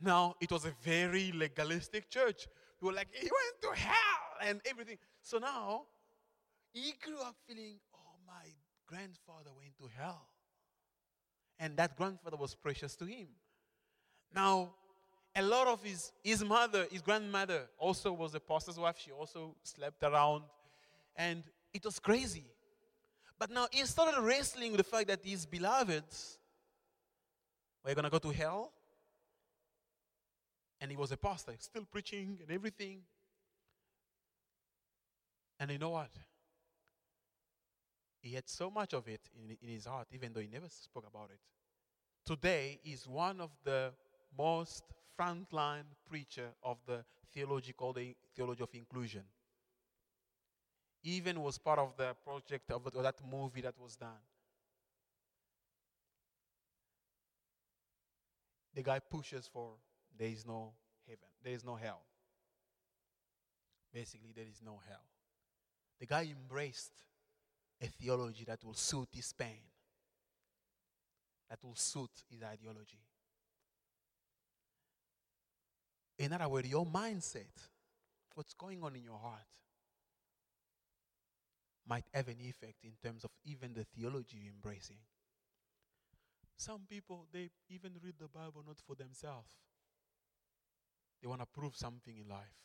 [0.00, 2.46] Now, it was a very legalistic church.
[2.80, 4.98] We were like, he went to hell and everything.
[5.22, 5.82] So now,
[6.72, 8.50] he grew up feeling, oh, my
[8.86, 10.26] grandfather went to hell.
[11.58, 13.28] And that grandfather was precious to him.
[14.34, 14.74] Now,
[15.34, 18.96] a lot of his, his mother, his grandmother, also was a pastor's wife.
[18.98, 20.42] She also slept around.
[21.16, 22.44] And it was crazy.
[23.38, 26.38] But now he started wrestling with the fact that his beloveds
[27.84, 28.72] were going to go to hell
[30.80, 33.02] and he was a pastor, still preaching and everything.
[35.58, 36.10] And you know what?
[38.20, 41.06] He had so much of it in, in his heart, even though he never spoke
[41.06, 41.40] about it.
[42.24, 43.92] Today, he's one of the
[44.36, 44.84] most
[45.20, 49.22] frontline preacher of the theology called the theology of inclusion.
[51.02, 54.22] Even was part of the project of that movie that was done.
[58.74, 59.72] The guy pushes for
[60.16, 60.72] there is no
[61.06, 62.02] heaven, there is no hell.
[63.92, 65.04] Basically, there is no hell.
[65.98, 66.92] The guy embraced
[67.82, 69.62] a theology that will suit his pain,
[71.48, 73.00] that will suit his ideology.
[76.20, 77.48] In other words, your mindset,
[78.34, 79.40] what's going on in your heart,
[81.88, 84.98] might have an effect in terms of even the theology you're embracing.
[86.58, 89.56] Some people, they even read the Bible not for themselves.
[91.22, 92.60] They want to prove something in life.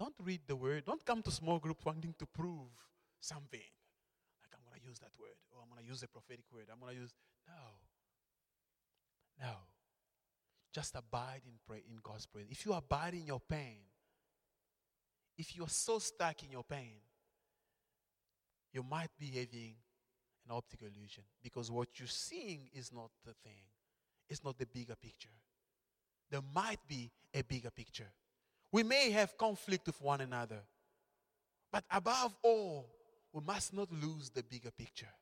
[0.00, 0.86] Don't read the word.
[0.86, 2.72] Don't come to small groups wanting to prove
[3.20, 3.60] something.
[3.60, 6.64] Like, I'm going to use that word, or I'm going to use a prophetic word.
[6.72, 7.12] I'm going to use.
[7.46, 7.52] No.
[9.46, 9.54] No.
[10.74, 12.52] Just abide in, pray, in God's presence.
[12.52, 13.78] If you abide in your pain,
[15.38, 16.98] if you are so stuck in your pain,
[18.72, 19.74] you might be having
[20.48, 23.62] an optical illusion because what you're seeing is not the thing,
[24.28, 25.30] it's not the bigger picture
[26.34, 28.10] there might be a bigger picture.
[28.72, 30.62] We may have conflict with one another,
[31.70, 32.90] but above all,
[33.32, 35.12] we must not lose the bigger picture.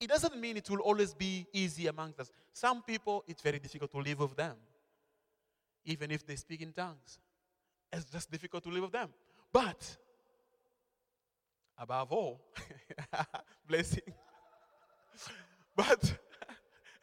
[0.00, 2.30] It doesn't mean it will always be easy amongst us.
[2.54, 4.56] Some people, it's very difficult to live with them,
[5.84, 7.18] even if they speak in tongues.
[7.92, 9.10] It's just difficult to live with them.
[9.52, 9.96] But,
[11.76, 12.40] above all,
[13.68, 14.14] blessing.
[15.76, 16.18] but,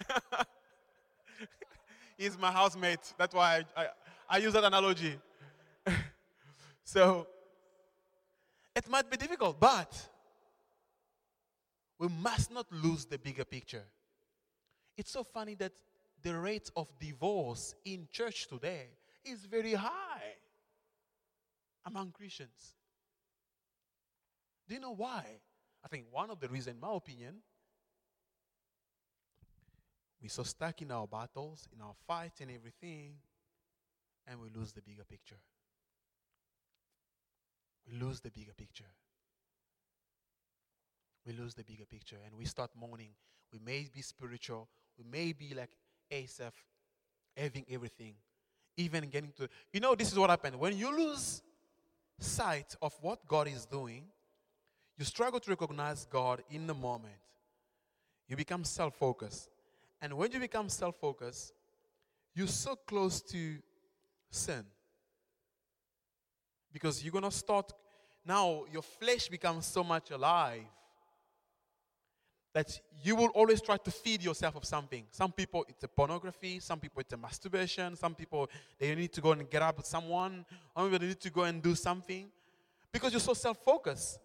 [2.18, 3.14] He's my housemate.
[3.18, 3.88] That's why I, I,
[4.30, 5.20] I use that analogy.
[6.84, 7.28] so,
[8.76, 10.10] it might be difficult, but
[12.00, 13.86] we must not lose the bigger picture.
[14.96, 15.74] It's so funny that
[16.22, 18.88] the rate of divorce in church today
[19.24, 20.36] is very high
[21.86, 22.76] among Christians.
[24.68, 25.24] Do you know why?
[25.84, 27.36] I think one of the reasons, in my opinion,
[30.22, 33.14] we're so stuck in our battles, in our fight, and everything,
[34.26, 35.38] and we lose the bigger picture.
[37.88, 38.92] We lose the bigger picture.
[41.28, 43.10] We lose the bigger picture, and we start mourning.
[43.52, 45.72] We may be spiritual, we may be like
[46.10, 46.54] Asaph,
[47.36, 48.14] having everything,
[48.78, 49.50] even getting to.
[49.74, 50.58] You know, this is what happened.
[50.58, 51.42] When you lose
[52.18, 54.06] sight of what God is doing,
[54.98, 57.14] you struggle to recognize God in the moment.
[58.30, 59.50] You become self focused.
[60.02, 61.54] And when you become self focused,
[62.36, 63.58] you're so close to
[64.30, 64.64] sin.
[66.72, 67.74] Because you're going to start,
[68.26, 70.64] now your flesh becomes so much alive
[72.54, 75.06] that you will always try to feed yourself of something.
[75.12, 76.60] Some people, it's a pornography.
[76.60, 77.96] Some people, it's a masturbation.
[77.96, 80.46] Some people, they need to go and get up with someone.
[80.76, 82.28] Or maybe they need to go and do something
[82.92, 84.20] because you're so self focused.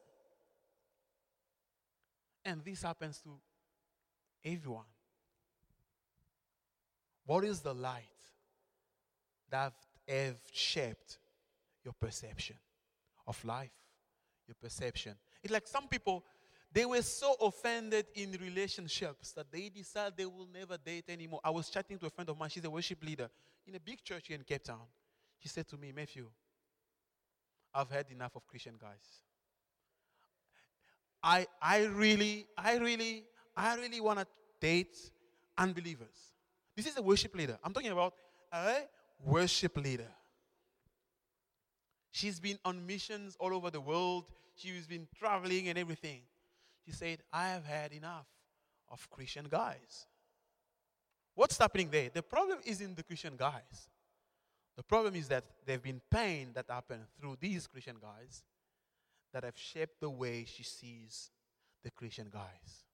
[2.45, 3.31] And this happens to
[4.45, 4.87] everyone.
[7.27, 8.09] What is the light
[9.51, 9.75] that
[10.09, 11.19] have shaped
[11.85, 12.57] your perception
[13.27, 13.71] of life,
[14.49, 15.15] your perception?
[15.43, 16.25] It's like some people,
[16.73, 21.41] they were so offended in relationships that they decided they will never date anymore.
[21.45, 23.29] I was chatting to a friend of mine, she's a worship leader
[23.67, 24.87] in a big church here in Cape Town.
[25.39, 26.29] She said to me, Matthew,
[27.75, 29.21] I've had enough of Christian guys.
[31.23, 33.25] I, I really, I really,
[33.57, 34.27] I really want to
[34.61, 34.97] date
[35.57, 36.33] unbelievers.
[36.77, 37.59] This is a worship leader.
[37.63, 38.15] I'm talking about
[38.53, 38.77] a
[39.25, 40.09] worship leader.
[42.11, 44.31] She's been on missions all over the world.
[44.57, 46.23] She's been traveling and everything.
[46.85, 48.27] She said, I have had enough
[48.91, 50.07] of Christian guys.
[51.35, 52.11] What's happening there?
[52.13, 53.89] The problem isn't the Christian guys.
[54.77, 58.43] The problem is that there have been pain that happened through these Christian guys
[59.33, 61.31] that have shaped the way she sees
[61.83, 62.85] the Christian guys.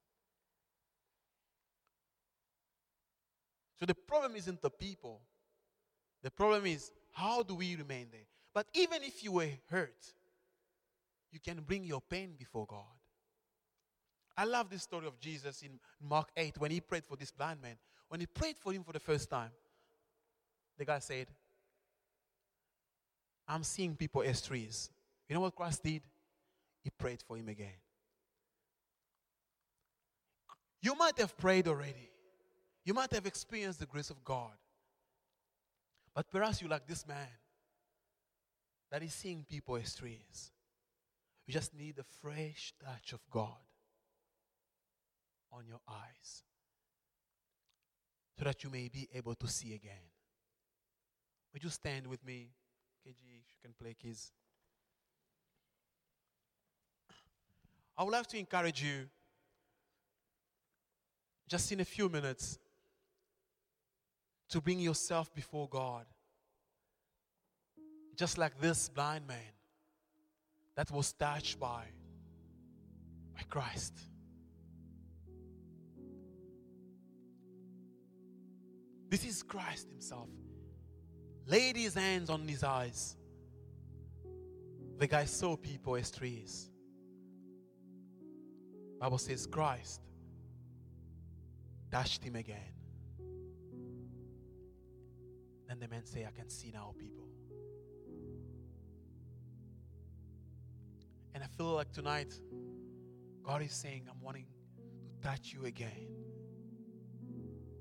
[3.79, 5.21] So the problem isn't the people.
[6.23, 8.27] The problem is how do we remain there?
[8.53, 10.13] But even if you were hurt,
[11.31, 12.98] you can bring your pain before God.
[14.39, 17.61] I love this story of Jesus in Mark 8 when he prayed for this blind
[17.61, 17.75] man.
[18.09, 19.51] When he prayed for him for the first time,
[20.79, 21.27] the guy said,
[23.49, 24.91] I'm seeing people as trees.
[25.29, 26.03] You know what Christ did?
[26.85, 27.81] He prayed for him again.
[30.83, 32.09] You might have prayed already.
[32.85, 34.55] You might have experienced the grace of God.
[36.15, 37.27] But perhaps you're like this man
[38.93, 40.53] that is seeing people as trees.
[41.45, 43.57] You just need a fresh touch of God
[45.53, 46.43] on your eyes
[48.39, 50.07] so that you may be able to see again.
[51.53, 52.51] Would you stand with me?
[53.07, 54.33] KG, you can play keys.
[57.97, 59.09] I would like to encourage you,
[61.49, 62.59] just in a few minutes,
[64.51, 66.07] to bring yourself before God.
[68.15, 69.53] Just like this blind man
[70.77, 71.85] that was touched by,
[73.35, 73.95] by Christ.
[79.09, 80.29] This is Christ Himself.
[81.49, 83.17] Laid his hands on his eyes.
[84.99, 86.69] The guy saw people as trees.
[89.01, 90.03] Bible says Christ
[91.91, 92.75] touched him again.
[95.69, 97.25] Then the man say, I can see now people.
[101.35, 102.35] And I feel like tonight,
[103.43, 106.09] God is saying, I'm wanting to touch you again.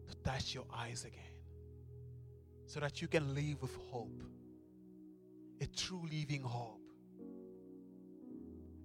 [0.08, 1.22] To touch your eyes again.
[2.66, 4.22] So that you can live with hope.
[5.62, 6.82] A true living hope.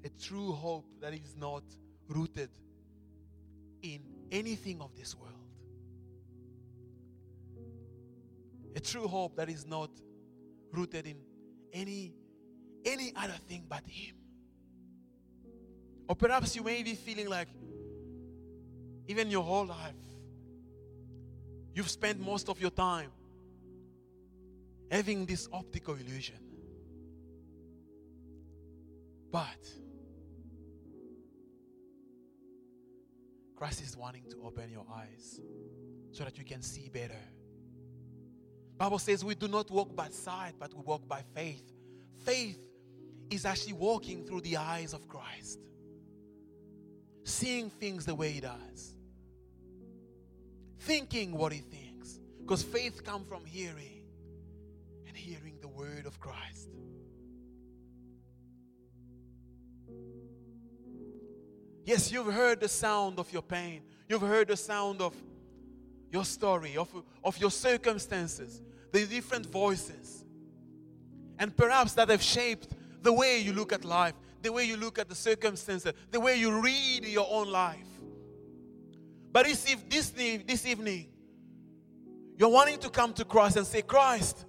[0.05, 1.63] A true hope that is not
[2.09, 2.51] rooted
[3.83, 4.01] in
[4.31, 5.33] anything of this world.
[8.75, 9.91] A true hope that is not
[10.73, 11.19] rooted in
[11.73, 12.15] any
[12.85, 14.17] any other thing but him.
[16.09, 17.49] Or perhaps you may be feeling like
[19.07, 19.95] even your whole life
[21.75, 23.11] you've spent most of your time
[24.91, 26.37] having this optical illusion.
[29.31, 29.67] But
[33.57, 35.41] Christ is wanting to open your eyes
[36.11, 37.23] so that you can see better.
[38.77, 41.73] Bible says we do not walk by sight, but we walk by faith.
[42.25, 42.59] Faith
[43.31, 45.61] is actually walking through the eyes of Christ.
[47.25, 48.95] seeing things the way He does,
[50.83, 52.21] thinking what He thinks.
[52.41, 54.03] Because faith comes from hearing
[55.07, 56.69] and hearing the word of Christ.
[61.85, 63.83] Yes, you've heard the sound of your pain.
[64.09, 65.15] You've heard the sound of
[66.11, 66.89] your story, of,
[67.25, 68.61] of your circumstances,
[68.93, 70.25] the different voices.
[71.39, 72.69] And perhaps that have shaped
[73.03, 76.37] the way you look at life, the way you look at the circumstances, the way
[76.37, 77.92] you read your own life.
[79.33, 81.09] But this, this, this evening,
[82.37, 84.45] you're wanting to come to Christ and say, Christ,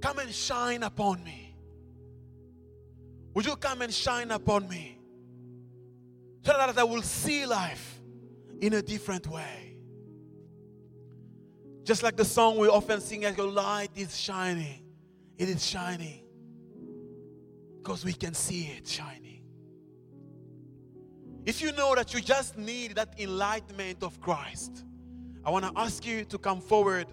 [0.00, 1.54] come and shine upon me.
[3.34, 4.98] Would you come and shine upon me?
[6.42, 8.00] So that I will see life
[8.60, 9.76] in a different way.
[11.84, 14.82] Just like the song we often sing as your light is shining.
[15.36, 16.22] It is shining.
[17.78, 19.19] Because we can see it shining.
[21.46, 24.84] If you know that you just need that enlightenment of Christ,
[25.44, 27.06] I want to ask you to come forward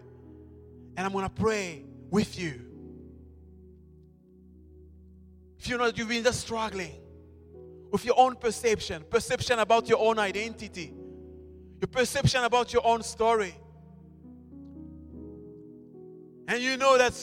[0.96, 2.62] and I'm going to pray with you.
[5.60, 6.96] If you know that you've been just struggling
[7.92, 10.94] with your own perception, perception about your own identity,
[11.80, 13.56] your perception about your own story,
[16.48, 17.14] and you know that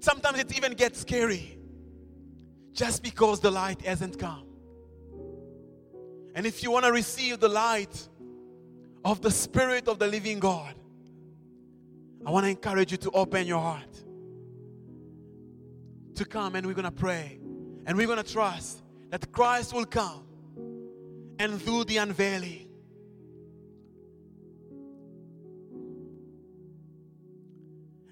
[0.00, 1.58] sometimes it even gets scary
[2.72, 4.43] just because the light hasn't come.
[6.34, 8.08] And if you want to receive the light
[9.04, 10.74] of the Spirit of the living God,
[12.26, 13.82] I want to encourage you to open your heart
[16.14, 17.38] to come and we're going to pray
[17.86, 20.24] and we're going to trust that Christ will come
[21.38, 22.68] and do the unveiling.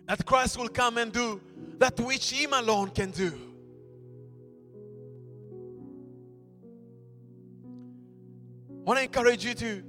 [0.06, 1.40] That Christ will come and do
[1.78, 3.51] that which Him alone can do.
[8.84, 9.82] Want to encourage you to,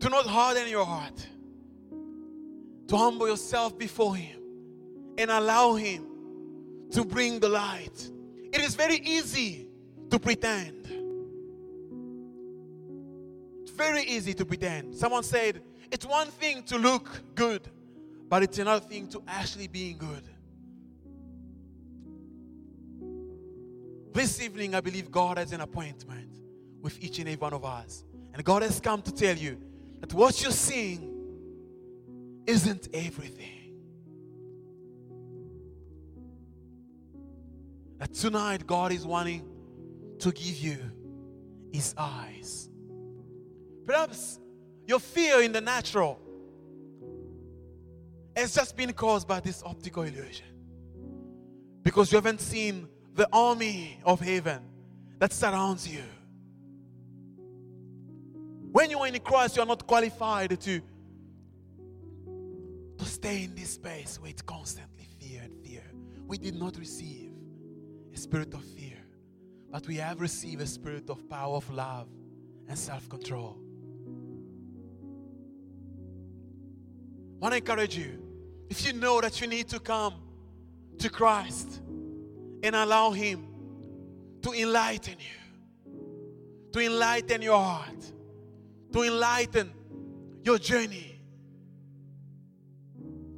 [0.00, 1.26] to not harden your heart,
[2.86, 4.40] to humble yourself before Him
[5.18, 6.06] and allow Him
[6.92, 8.10] to bring the light.
[8.52, 9.68] It is very easy
[10.10, 10.86] to pretend.
[13.62, 14.94] It's very easy to pretend.
[14.94, 17.68] Someone said, it's one thing to look good,
[18.28, 20.22] but it's another thing to actually being good.
[24.12, 26.37] This evening, I believe God has an appointment
[26.80, 28.04] with each and every one of us.
[28.34, 29.58] And God has come to tell you
[30.00, 31.14] that what you're seeing
[32.46, 33.74] isn't everything.
[37.98, 39.44] That tonight, God is wanting
[40.20, 40.78] to give you
[41.72, 42.68] His eyes.
[43.86, 44.38] Perhaps
[44.86, 46.20] your fear in the natural
[48.36, 50.46] has just been caused by this optical illusion.
[51.82, 54.60] Because you haven't seen the army of heaven
[55.18, 56.02] that surrounds you.
[58.70, 60.80] When you are in Christ, you are not qualified to,
[62.98, 65.82] to stay in this space where it's constantly fear and fear.
[66.26, 67.32] We did not receive
[68.12, 68.98] a spirit of fear,
[69.70, 72.08] but we have received a spirit of power, of love,
[72.68, 73.56] and self control.
[77.36, 78.22] I want to encourage you
[78.68, 80.14] if you know that you need to come
[80.98, 81.80] to Christ
[82.62, 83.46] and allow Him
[84.42, 85.92] to enlighten you,
[86.72, 88.12] to enlighten your heart
[88.92, 89.72] to enlighten
[90.42, 91.20] your journey.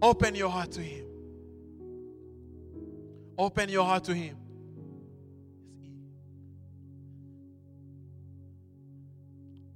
[0.02, 1.06] Open your heart to Him.
[3.36, 4.36] Open your heart to Him.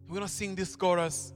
[0.07, 1.33] We're going to sing this chorus.